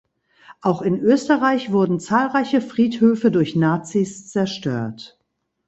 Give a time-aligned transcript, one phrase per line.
[0.61, 5.19] Auch in Österreich wurden zahlreiche Friedhöfe durch Nazis zerstört.